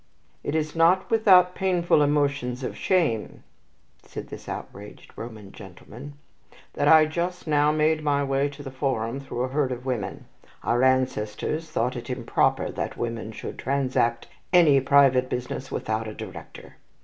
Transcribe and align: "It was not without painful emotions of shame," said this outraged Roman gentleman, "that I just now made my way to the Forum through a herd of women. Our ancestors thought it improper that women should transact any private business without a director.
"It 0.43 0.55
was 0.55 0.75
not 0.75 1.11
without 1.11 1.53
painful 1.53 2.01
emotions 2.01 2.63
of 2.63 2.75
shame," 2.75 3.43
said 4.01 4.29
this 4.29 4.49
outraged 4.49 5.13
Roman 5.15 5.51
gentleman, 5.51 6.13
"that 6.73 6.87
I 6.87 7.05
just 7.05 7.45
now 7.45 7.71
made 7.71 8.01
my 8.03 8.23
way 8.23 8.49
to 8.49 8.63
the 8.63 8.71
Forum 8.71 9.19
through 9.19 9.43
a 9.43 9.49
herd 9.49 9.71
of 9.71 9.85
women. 9.85 10.25
Our 10.63 10.81
ancestors 10.81 11.69
thought 11.69 11.95
it 11.95 12.09
improper 12.09 12.71
that 12.71 12.97
women 12.97 13.31
should 13.31 13.59
transact 13.59 14.27
any 14.51 14.79
private 14.81 15.29
business 15.29 15.69
without 15.71 16.07
a 16.07 16.15
director. 16.15 16.77